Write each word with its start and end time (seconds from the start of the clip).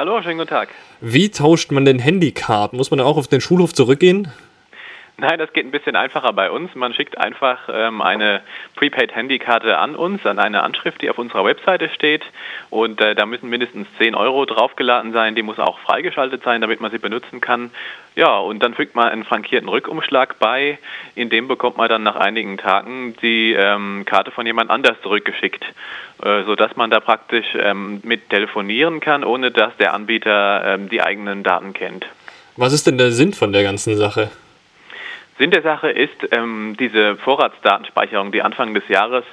Hallo, 0.00 0.22
schönen 0.22 0.38
guten 0.38 0.50
Tag. 0.50 0.68
Wie 1.00 1.28
tauscht 1.28 1.72
man 1.72 1.84
denn 1.84 1.98
Handykarten? 1.98 2.76
Muss 2.76 2.92
man 2.92 2.98
da 2.98 3.04
auch 3.04 3.16
auf 3.16 3.26
den 3.26 3.40
Schulhof 3.40 3.74
zurückgehen? 3.74 4.28
Nein, 5.20 5.40
das 5.40 5.52
geht 5.52 5.66
ein 5.66 5.72
bisschen 5.72 5.96
einfacher 5.96 6.32
bei 6.32 6.48
uns. 6.48 6.76
Man 6.76 6.94
schickt 6.94 7.18
einfach 7.18 7.68
ähm, 7.68 8.00
eine 8.00 8.40
Prepaid-Handykarte 8.76 9.76
an 9.76 9.96
uns, 9.96 10.24
an 10.24 10.38
eine 10.38 10.62
Anschrift, 10.62 11.02
die 11.02 11.10
auf 11.10 11.18
unserer 11.18 11.44
Webseite 11.44 11.88
steht. 11.88 12.22
Und 12.70 13.00
äh, 13.00 13.16
da 13.16 13.26
müssen 13.26 13.50
mindestens 13.50 13.88
10 13.98 14.14
Euro 14.14 14.44
draufgeladen 14.44 15.12
sein. 15.12 15.34
Die 15.34 15.42
muss 15.42 15.58
auch 15.58 15.80
freigeschaltet 15.80 16.44
sein, 16.44 16.60
damit 16.60 16.80
man 16.80 16.92
sie 16.92 16.98
benutzen 16.98 17.40
kann. 17.40 17.72
Ja, 18.14 18.38
und 18.38 18.62
dann 18.62 18.74
fügt 18.74 18.94
man 18.94 19.08
einen 19.08 19.24
frankierten 19.24 19.68
Rückumschlag 19.68 20.38
bei. 20.38 20.78
In 21.16 21.30
dem 21.30 21.48
bekommt 21.48 21.78
man 21.78 21.88
dann 21.88 22.04
nach 22.04 22.16
einigen 22.16 22.56
Tagen 22.56 23.16
die 23.20 23.54
ähm, 23.54 24.04
Karte 24.06 24.30
von 24.30 24.46
jemand 24.46 24.70
anders 24.70 24.98
zurückgeschickt, 25.02 25.64
äh, 26.22 26.44
sodass 26.44 26.76
man 26.76 26.90
da 26.90 27.00
praktisch 27.00 27.56
ähm, 27.56 28.00
mit 28.04 28.30
telefonieren 28.30 29.00
kann, 29.00 29.24
ohne 29.24 29.50
dass 29.50 29.76
der 29.78 29.94
Anbieter 29.94 30.62
ähm, 30.64 30.88
die 30.88 31.02
eigenen 31.02 31.42
Daten 31.42 31.72
kennt. 31.72 32.06
Was 32.56 32.72
ist 32.72 32.86
denn 32.86 32.98
der 32.98 33.10
Sinn 33.10 33.32
von 33.32 33.52
der 33.52 33.64
ganzen 33.64 33.96
Sache? 33.96 34.30
Sinn 35.38 35.50
der 35.50 35.62
Sache 35.62 35.90
ist, 35.90 36.16
ähm, 36.32 36.76
diese 36.78 37.16
Vorratsdatenspeicherung, 37.16 38.32
die 38.32 38.42
Anfang 38.42 38.74
des 38.74 38.86
Jahres 38.88 39.24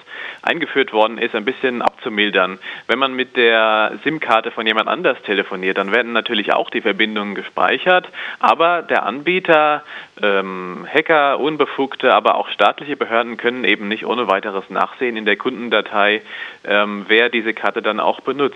eingeführt 0.41 0.94
worden 0.94 1.18
ist, 1.18 1.36
ein 1.36 1.45
bisschen 1.45 1.81
abzumildern. 1.81 2.59
Wenn 2.88 3.00
man 3.00 3.14
mit 3.14 3.36
der 3.36 3.94
SIM-Karte 4.04 4.52
von 4.52 4.68
jemand 4.68 4.88
anders 4.88 5.18
telefoniert, 5.23 5.78
dann 5.78 5.91
werden 5.91 6.14
natürlich 6.14 6.54
auch 6.54 6.70
die 6.70 6.81
Verbindungen 6.81 7.36
gespeichert, 7.36 8.08
aber 8.40 8.84
der 8.84 9.04
Anbieter, 9.04 9.84
ähm, 10.22 10.88
Hacker, 10.91 11.40
Unbefugte, 11.40 12.14
aber 12.14 12.36
auch 12.36 12.50
staatliche 12.50 12.95
Behörden 12.95 13.38
können 13.38 13.64
eben 13.64 13.88
nicht 13.88 14.06
ohne 14.06 14.28
weiteres 14.28 14.70
nachsehen 14.70 15.17
in 15.17 15.26
der 15.26 15.38
Kundendatei, 15.38 16.22
ähm, 16.64 17.06
wer 17.08 17.30
diese 17.30 17.53
Karte 17.53 17.81
dann 17.81 18.00
auch 18.00 18.22
benutzt. 18.22 18.56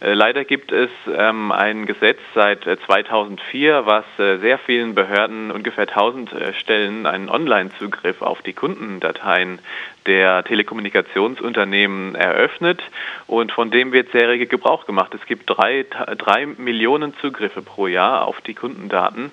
Äh, 0.00 0.12
leider 0.14 0.44
gibt 0.44 0.72
es 0.72 0.90
ähm, 1.16 1.52
ein 1.52 1.86
Gesetz 1.86 2.18
seit 2.34 2.64
2004, 2.64 3.76
äh, 3.76 3.86
was 3.86 4.04
äh, 4.18 4.38
sehr 4.38 4.58
vielen 4.58 4.94
Behörden, 4.94 5.50
ungefähr 5.50 5.88
1000 5.88 6.32
äh, 6.32 6.52
Stellen, 6.54 6.81
Fällen 6.82 7.06
einen 7.06 7.28
Online-Zugriff 7.28 8.22
auf 8.22 8.42
die 8.42 8.54
Kundendateien 8.54 9.60
der 10.06 10.42
Telekommunikationsunternehmen 10.42 12.16
eröffnet 12.16 12.82
und 13.28 13.52
von 13.52 13.70
dem 13.70 13.92
wird 13.92 14.10
sehr 14.10 14.28
rege 14.28 14.48
Gebrauch 14.48 14.84
gemacht. 14.84 15.14
Es 15.14 15.24
gibt 15.26 15.48
drei, 15.48 15.86
drei 16.18 16.46
Millionen 16.46 17.14
Zugriffe 17.20 17.62
pro 17.62 17.86
Jahr 17.86 18.26
auf 18.26 18.40
die 18.40 18.54
Kundendaten 18.54 19.30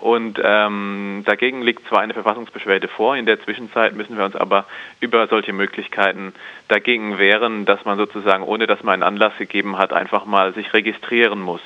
und 0.00 0.40
ähm, 0.42 1.22
dagegen 1.24 1.62
liegt 1.62 1.86
zwar 1.86 2.00
eine 2.00 2.14
Verfassungsbeschwerde 2.14 2.88
vor, 2.88 3.16
in 3.16 3.26
der 3.26 3.40
Zwischenzeit 3.40 3.94
müssen 3.94 4.18
wir 4.18 4.24
uns 4.24 4.34
aber 4.34 4.64
über 4.98 5.28
solche 5.28 5.52
Möglichkeiten 5.52 6.32
dagegen 6.66 7.16
wehren, 7.18 7.64
dass 7.64 7.84
man 7.84 7.96
sozusagen, 7.96 8.42
ohne 8.42 8.66
dass 8.66 8.82
man 8.82 8.94
einen 8.94 9.02
Anlass 9.04 9.36
gegeben 9.38 9.78
hat, 9.78 9.92
einfach 9.92 10.26
mal 10.26 10.52
sich 10.52 10.72
registrieren 10.72 11.40
muss. 11.40 11.62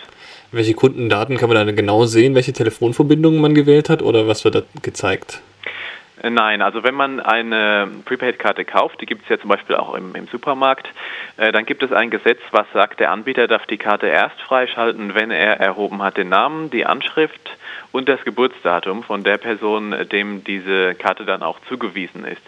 Welche 0.53 0.75
Kundendaten 0.75 1.39
kann 1.39 1.49
man 1.49 1.67
dann 1.67 1.75
genau 1.75 2.05
sehen, 2.05 2.35
welche 2.35 2.53
Telefonverbindungen 2.53 3.41
man 3.41 3.55
gewählt 3.55 3.89
hat 3.89 4.03
oder 4.03 4.29
was 4.29 4.45
wird 4.45 4.55
da 4.55 4.63
gezeigt? 4.83 5.41
Äh, 6.23 6.29
nein, 6.29 6.61
also 6.61 6.85
wenn 6.85 6.95
man 6.95 7.21
eine 7.21 7.89
Prepaid-Karte 8.05 8.67
kauft, 8.67 9.01
die 9.01 9.07
gibt 9.07 9.23
es 9.23 9.31
ja 9.31 9.41
zum 9.41 9.49
Beispiel 9.49 9.77
auch 9.77 9.95
im, 9.95 10.15
im 10.15 10.27
Supermarkt, 10.29 10.89
äh, 11.39 11.53
dann 11.53 11.65
gibt 11.65 11.83
es 11.83 11.91
ein 11.91 12.11
Gesetz, 12.11 12.39
was 12.51 12.67
sagt, 12.75 13.01
der 13.01 13.11
Anbieter 13.11 13.49
darf 13.49 13.65
die 13.65 13.79
Karte 13.79 14.09
erst 14.09 14.41
freischalten, 14.43 15.15
wenn 15.15 15.31
er 15.31 15.59
erhoben 15.59 16.03
hat 16.03 16.19
den 16.19 16.29
Namen, 16.29 16.69
die 16.69 16.85
Anschrift 16.85 17.57
und 17.91 18.11
das 18.11 18.23
Geburtsdatum 18.23 19.03
von 19.03 19.25
der 19.25 19.39
Person, 19.39 19.95
dem 20.13 20.45
diese 20.45 20.95
Karte 20.95 21.25
dann 21.25 21.43
auch 21.43 21.59
zugewiesen 21.69 22.27
ist. 22.27 22.43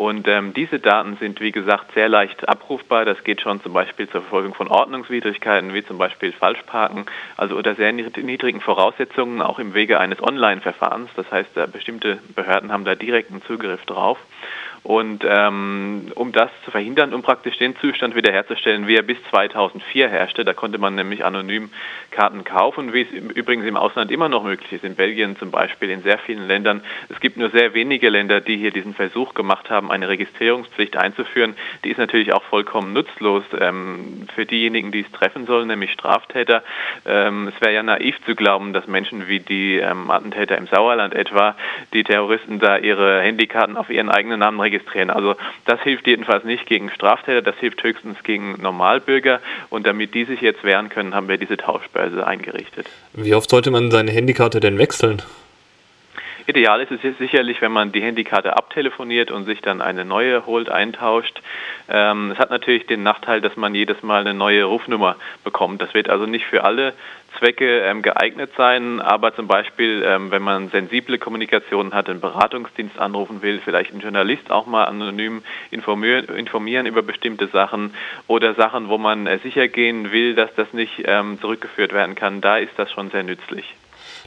Und 0.00 0.26
ähm, 0.28 0.54
diese 0.54 0.78
Daten 0.78 1.18
sind, 1.20 1.42
wie 1.42 1.52
gesagt, 1.52 1.92
sehr 1.92 2.08
leicht 2.08 2.48
abrufbar. 2.48 3.04
Das 3.04 3.22
geht 3.22 3.42
schon 3.42 3.60
zum 3.60 3.74
Beispiel 3.74 4.08
zur 4.08 4.22
Verfolgung 4.22 4.54
von 4.54 4.68
Ordnungswidrigkeiten, 4.68 5.74
wie 5.74 5.84
zum 5.84 5.98
Beispiel 5.98 6.32
Falschparken, 6.32 7.04
also 7.36 7.54
unter 7.54 7.74
sehr 7.74 7.92
niedrigen 7.92 8.62
Voraussetzungen, 8.62 9.42
auch 9.42 9.58
im 9.58 9.74
Wege 9.74 10.00
eines 10.00 10.22
Online-Verfahrens. 10.22 11.10
Das 11.16 11.30
heißt, 11.30 11.54
äh, 11.58 11.66
bestimmte 11.70 12.18
Behörden 12.34 12.72
haben 12.72 12.86
da 12.86 12.94
direkten 12.94 13.42
Zugriff 13.42 13.84
drauf. 13.84 14.16
Und 14.82 15.24
ähm, 15.28 16.10
um 16.14 16.32
das 16.32 16.50
zu 16.64 16.70
verhindern, 16.70 17.12
um 17.12 17.22
praktisch 17.22 17.58
den 17.58 17.76
Zustand 17.76 18.14
wiederherzustellen, 18.14 18.86
wie 18.86 18.96
er 18.96 19.02
bis 19.02 19.18
2004 19.30 20.08
herrschte, 20.08 20.44
da 20.44 20.54
konnte 20.54 20.78
man 20.78 20.94
nämlich 20.94 21.24
anonym 21.24 21.70
Karten 22.10 22.44
kaufen, 22.44 22.94
wie 22.94 23.02
es 23.02 23.10
übrigens 23.12 23.66
im 23.66 23.76
Ausland 23.76 24.10
immer 24.10 24.30
noch 24.30 24.42
möglich 24.42 24.72
ist, 24.72 24.84
in 24.84 24.94
Belgien 24.94 25.36
zum 25.36 25.50
Beispiel, 25.50 25.90
in 25.90 26.02
sehr 26.02 26.18
vielen 26.18 26.46
Ländern. 26.46 26.82
Es 27.10 27.20
gibt 27.20 27.36
nur 27.36 27.50
sehr 27.50 27.74
wenige 27.74 28.08
Länder, 28.08 28.40
die 28.40 28.56
hier 28.56 28.70
diesen 28.70 28.94
Versuch 28.94 29.34
gemacht 29.34 29.68
haben, 29.68 29.90
eine 29.90 30.08
Registrierungspflicht 30.08 30.96
einzuführen. 30.96 31.54
Die 31.84 31.90
ist 31.90 31.98
natürlich 31.98 32.32
auch 32.32 32.42
vollkommen 32.44 32.94
nutzlos 32.94 33.44
ähm, 33.60 34.26
für 34.34 34.46
diejenigen, 34.46 34.92
die 34.92 35.00
es 35.00 35.12
treffen 35.12 35.46
sollen, 35.46 35.68
nämlich 35.68 35.92
Straftäter. 35.92 36.62
Ähm, 37.04 37.48
es 37.54 37.60
wäre 37.60 37.74
ja 37.74 37.82
naiv 37.82 38.16
zu 38.24 38.34
glauben, 38.34 38.72
dass 38.72 38.86
Menschen 38.86 39.28
wie 39.28 39.40
die 39.40 39.76
ähm, 39.76 40.10
Attentäter 40.10 40.56
im 40.56 40.66
Sauerland 40.68 41.14
etwa, 41.14 41.54
die 41.92 42.02
Terroristen 42.02 42.58
da 42.60 42.78
ihre 42.78 43.20
Handykarten 43.20 43.76
auf 43.76 43.90
ihren 43.90 44.08
eigenen 44.08 44.40
Namen 44.40 44.58
registrieren 44.58 44.69
registrieren. 44.70 45.10
Also 45.10 45.34
das 45.66 45.80
hilft 45.80 46.06
jedenfalls 46.06 46.44
nicht 46.44 46.66
gegen 46.66 46.90
Straftäter, 46.90 47.42
das 47.42 47.56
hilft 47.56 47.82
höchstens 47.82 48.22
gegen 48.22 48.60
Normalbürger. 48.60 49.40
Und 49.68 49.86
damit 49.86 50.14
die 50.14 50.24
sich 50.24 50.40
jetzt 50.40 50.64
wehren 50.64 50.88
können, 50.88 51.14
haben 51.14 51.28
wir 51.28 51.36
diese 51.36 51.56
Tauschbörse 51.56 52.26
eingerichtet. 52.26 52.86
Wie 53.12 53.34
oft 53.34 53.50
sollte 53.50 53.70
man 53.70 53.90
seine 53.90 54.10
Handykarte 54.10 54.60
denn 54.60 54.78
wechseln? 54.78 55.22
Ideal 56.50 56.80
ist 56.80 56.90
es 56.90 57.18
sicherlich, 57.18 57.62
wenn 57.62 57.70
man 57.70 57.92
die 57.92 58.02
Handykarte 58.02 58.56
abtelefoniert 58.56 59.30
und 59.30 59.44
sich 59.44 59.60
dann 59.60 59.80
eine 59.80 60.04
neue 60.04 60.46
holt, 60.46 60.68
eintauscht. 60.68 61.40
Ähm, 61.88 62.32
es 62.32 62.38
hat 62.38 62.50
natürlich 62.50 62.86
den 62.86 63.04
Nachteil, 63.04 63.40
dass 63.40 63.56
man 63.56 63.74
jedes 63.74 64.02
Mal 64.02 64.22
eine 64.22 64.34
neue 64.34 64.64
Rufnummer 64.64 65.14
bekommt. 65.44 65.80
Das 65.80 65.94
wird 65.94 66.10
also 66.10 66.26
nicht 66.26 66.44
für 66.46 66.64
alle 66.64 66.92
Zwecke 67.38 67.82
ähm, 67.82 68.02
geeignet 68.02 68.50
sein, 68.56 69.00
aber 69.00 69.34
zum 69.34 69.46
Beispiel, 69.46 70.02
ähm, 70.04 70.32
wenn 70.32 70.42
man 70.42 70.70
sensible 70.70 71.18
Kommunikation 71.18 71.94
hat, 71.94 72.08
einen 72.08 72.20
Beratungsdienst 72.20 72.98
anrufen 72.98 73.42
will, 73.42 73.60
vielleicht 73.64 73.92
einen 73.92 74.00
Journalist 74.00 74.50
auch 74.50 74.66
mal 74.66 74.84
anonym 74.84 75.42
informieren, 75.70 76.24
informieren 76.36 76.86
über 76.86 77.02
bestimmte 77.02 77.46
Sachen 77.46 77.94
oder 78.26 78.54
Sachen, 78.54 78.88
wo 78.88 78.98
man 78.98 79.28
äh, 79.28 79.38
sicher 79.38 79.68
gehen 79.68 80.10
will, 80.10 80.34
dass 80.34 80.52
das 80.56 80.72
nicht 80.72 81.02
ähm, 81.04 81.38
zurückgeführt 81.40 81.92
werden 81.92 82.16
kann, 82.16 82.40
da 82.40 82.58
ist 82.58 82.72
das 82.76 82.90
schon 82.90 83.10
sehr 83.10 83.22
nützlich. 83.22 83.76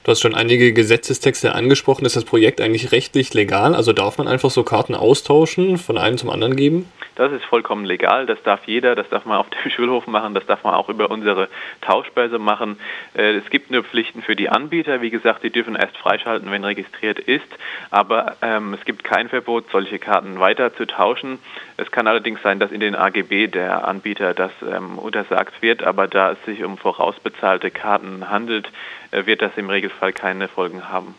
Du 0.04 0.12
hast 0.12 0.20
schon 0.20 0.36
einige 0.36 0.74
Gesetzestexte 0.74 1.56
angesprochen. 1.56 2.06
Ist 2.06 2.18
das 2.18 2.26
Projekt 2.26 2.60
eigentlich 2.60 2.92
rechtlich 2.92 3.34
legal? 3.34 3.74
Also 3.74 3.94
darf 3.94 4.18
man 4.18 4.28
einfach 4.28 4.50
so 4.50 4.64
Karten 4.64 4.96
austauschen, 4.96 5.78
von 5.78 5.98
einem 5.98 6.18
zum 6.18 6.30
anderen 6.30 6.58
geben? 6.58 6.92
Das 7.16 7.32
ist 7.32 7.46
vollkommen 7.46 7.86
legal, 7.86 8.26
das 8.26 8.42
darf 8.42 8.66
jeder, 8.66 8.96
das 8.96 9.08
darf 9.10 9.26
man 9.26 9.38
auf 9.38 9.48
dem 9.50 9.70
Schulhof 9.76 10.08
machen, 10.08 10.34
das 10.34 10.46
darf 10.48 10.64
man 10.64 10.74
auch 10.74 10.90
über 10.90 11.12
unsere 11.12 11.48
Tauschbörse 11.82 12.40
machen. 12.40 12.80
Äh, 13.14 13.36
es 13.36 13.50
gibt 13.50 13.70
nur 13.70 13.84
Pflichten 13.84 14.24
für 14.24 14.36
die 14.36 14.50
Anbieter, 14.50 15.02
wie 15.02 15.12
gesagt, 15.12 15.44
die 15.44 15.52
dürfen 15.52 15.76
erst 15.76 15.96
freischalten, 15.98 16.50
wenn 16.50 16.64
registriert 16.64 17.20
ist, 17.20 17.46
aber 17.92 18.36
ähm, 18.42 18.74
es 18.74 18.84
gibt 18.86 19.04
kein 19.04 19.30
Verbot, 19.30 19.66
solche 19.72 20.00
Karten 20.00 20.40
weiter 20.40 20.76
zu 20.76 20.88
tauschen. 20.88 21.38
Es 21.78 21.92
kann 21.92 22.08
allerdings 22.08 22.42
sein, 22.42 22.60
dass 22.60 22.72
in 22.72 22.80
den 22.80 22.96
AGB 22.96 23.48
der 23.48 23.88
Anbieter 23.88 24.34
das 24.34 24.52
ähm, 24.62 24.98
untersagt 24.98 25.62
wird, 25.62 25.84
aber 25.84 26.08
da 26.08 26.32
es 26.32 26.44
sich 26.46 26.64
um 26.64 26.78
vorausbezahlte 26.78 27.70
Karten 27.70 28.30
handelt, 28.30 28.72
äh, 29.12 29.28
wird 29.28 29.44
das 29.44 29.52
im 29.56 29.70
Regelfall 29.70 29.93
keine 30.14 30.48
Folgen 30.48 30.90
haben. 30.90 31.16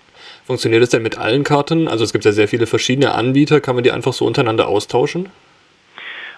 Funktioniert 0.46 0.82
das 0.82 0.90
denn 0.90 1.02
mit 1.02 1.18
allen 1.18 1.44
Karten? 1.44 1.88
Also 1.88 2.04
es 2.04 2.12
gibt 2.12 2.24
ja 2.24 2.32
sehr 2.32 2.48
viele 2.48 2.66
verschiedene 2.66 3.14
Anbieter, 3.14 3.60
kann 3.60 3.74
man 3.74 3.84
die 3.84 3.92
einfach 3.92 4.12
so 4.12 4.26
untereinander 4.26 4.68
austauschen? 4.68 5.30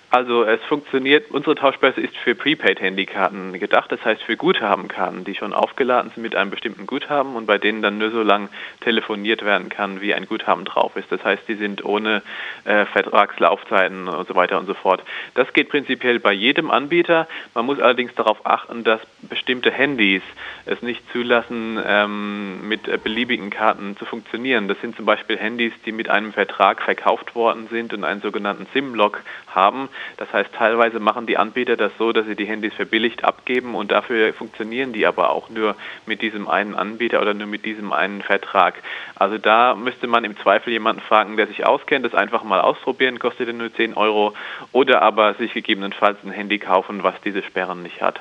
Also 0.09 0.45
es 0.45 0.63
funktioniert, 0.65 1.33
unsere 1.33 1.57
Tauschbörse 1.57 2.01
ist 2.01 2.17
für 2.17 2.37
Prepaid-Handykarten 2.37 3.53
gedacht, 3.59 3.91
das 3.91 4.05
heißt 4.05 4.23
für 4.23 4.37
Guthabenkarten, 4.37 5.25
die 5.25 5.35
schon 5.35 5.53
aufgeladen 5.53 6.13
sind 6.15 6.23
mit 6.23 6.37
einem 6.37 6.51
bestimmten 6.51 6.87
Guthaben 6.87 7.35
und 7.35 7.47
bei 7.47 7.59
denen 7.59 7.83
dann 7.83 7.99
nur 7.99 8.13
so 8.13 8.23
lang 8.23 8.49
telefoniert 8.81 9.45
werden 9.45 9.69
kann, 9.69 10.01
wie 10.01 10.15
ein 10.15 10.27
Guthaben 10.27 10.65
drauf 10.65 10.95
ist. 10.95 11.11
Das 11.11 11.25
heißt, 11.25 11.43
die 11.49 11.57
sind 11.57 11.85
ohne 11.85 12.23
äh, 12.65 12.87
Vertragslaufzeiten 12.87 14.07
und 14.07 14.29
so 14.29 14.37
weiter 14.37 14.59
und 14.59 14.67
so 14.67 14.75
fort. 14.75 15.03
Das 15.35 15.53
geht 15.53 15.71
prinzipiell 15.71 16.21
bei 16.21 16.33
jedem 16.33 16.71
Anbieter. 16.71 17.27
Man 17.55 17.67
muss 17.67 17.81
allerdings 17.81 18.15
darauf 18.15 18.47
achten, 18.47 18.85
dass 18.85 19.01
bestimmte 19.23 19.73
Handys 19.73 20.23
es 20.67 20.83
nicht 20.83 21.03
zulassen, 21.13 21.81
ähm, 21.85 22.69
mit 22.69 22.87
äh, 22.87 22.97
beliebigen 22.97 23.51
Karten 23.51 23.97
zu 23.97 24.05
funktionieren. 24.05 24.69
Das 24.69 24.81
sind 24.81 24.95
zum 24.97 25.05
Beispiel 25.05 25.37
Handys, 25.37 25.73
die 25.85 25.93
mit 25.93 26.09
einem 26.09 26.33
Vertrag 26.33 26.81
verkauft 26.81 27.35
worden 27.35 27.67
sind 27.71 27.93
und 27.93 28.05
einen 28.05 28.21
sogenannten 28.21 28.67
SIM-Log 28.73 29.21
haben. 29.49 29.89
Das 30.17 30.33
heißt, 30.33 30.51
teilweise 30.53 31.01
machen 31.01 31.27
die 31.27 31.37
Anbieter 31.37 31.77
das 31.77 31.93
so, 31.99 32.13
dass 32.13 32.27
sie 32.27 32.37
die 32.37 32.47
Handys 32.47 32.75
verbilligt 32.75 33.25
abgeben 33.25 33.75
und 33.75 33.91
dafür 33.91 34.33
funktionieren 34.33 34.93
die 34.93 35.07
aber 35.07 35.31
auch 35.31 35.51
nur 35.51 35.77
mit 36.07 36.23
diesem 36.23 36.49
einen 36.49 36.75
Anbieter 36.75 37.21
oder 37.21 37.35
nur 37.35 37.47
mit 37.47 37.65
diesem 37.65 37.93
einen 37.93 38.23
Vertrag. 38.23 38.75
Also 39.15 39.39
da 39.39 39.75
müsste 39.75 40.07
man 40.07 40.25
im 40.25 40.37
Zweifel 40.39 40.73
jemanden 40.73 41.03
fragen, 41.03 41.37
der 41.37 41.47
sich 41.47 41.67
auskennt, 41.67 42.05
das 42.05 42.15
einfach 42.15 42.45
mal 42.45 42.61
ausprobieren, 42.61 43.19
kostet 43.19 43.55
nur 43.55 43.73
10 43.73 43.95
Euro 43.95 44.35
oder 44.73 45.03
aber 45.03 45.35
sich 45.35 45.53
gegebenenfalls 45.53 46.19
ein 46.25 46.31
Handy 46.31 46.59
kaufen, 46.59 47.03
was 47.03 47.15
diese 47.25 47.43
Sperren 47.43 47.83
nicht 47.83 48.03
hat. 48.03 48.21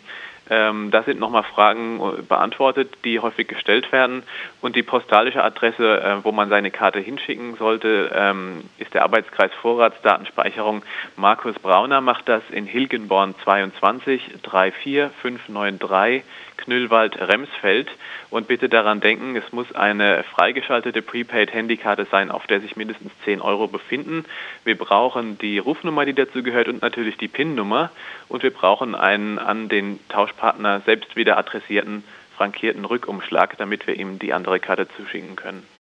Ähm, 0.51 0.91
da 0.91 1.03
sind 1.03 1.19
nochmal 1.19 1.43
Fragen 1.43 2.01
äh, 2.01 2.23
beantwortet, 2.23 2.91
die 3.05 3.19
häufig 3.21 3.49
gestellt 3.49 3.91
werden. 3.93 4.23
Und 4.61 4.77
die 4.77 4.83
postalische 4.83 5.43
Adresse, 5.43 6.01
äh, 6.03 6.25
wo 6.25 6.33
man 6.33 6.49
seine 6.51 6.71
Karte 6.71 7.01
hinschicken 7.01 7.57
sollte, 7.57 8.11
ähm, 8.15 8.63
ist 8.79 8.93
der 8.93 9.03
Arbeitskreis 9.03 9.53
Vorratsdatenspeicherung. 9.63 10.83
Markus 11.17 11.55
Brauner 11.59 12.01
macht 12.01 12.29
das 12.29 12.43
in 12.51 12.67
Hilgenborn 12.67 13.35
22 13.43 14.23
34593 14.43 16.25
Knüllwald-Remsfeld. 16.57 17.89
Und 18.31 18.49
bitte 18.49 18.69
daran 18.69 19.01
denken, 19.01 19.37
es 19.37 19.53
muss 19.53 19.73
eine 19.75 20.25
freigeschaltete 20.25 21.03
Prepaid-Handykarte 21.03 22.07
sein, 22.11 22.31
auf 22.31 22.47
der 22.47 22.61
sich 22.61 22.77
mindestens 22.77 23.13
10 23.25 23.41
Euro 23.41 23.69
befinden. 23.69 24.25
Wir 24.65 24.77
brauchen 24.77 25.39
die 25.39 25.59
Rufnummer, 25.59 26.05
die 26.05 26.15
dazu 26.15 26.43
gehört 26.43 26.69
und 26.69 26.83
natürlich 26.83 27.17
die 27.17 27.29
PIN-Nummer. 27.29 27.91
Und 28.29 28.43
wir 28.43 28.53
brauchen 28.53 28.95
einen 28.95 29.39
an 29.39 29.69
den 29.69 30.01
Tauschpartner 30.35 30.81
selbst 30.81 31.17
wieder 31.17 31.39
adressierten 31.39 32.05
frankierten 32.37 32.85
Rückumschlag, 32.85 33.57
damit 33.59 33.87
wir 33.87 33.95
ihm 33.95 34.19
die 34.19 34.33
andere 34.33 34.59
Karte 34.59 34.89
zuschicken 34.97 35.37
können. 35.37 35.65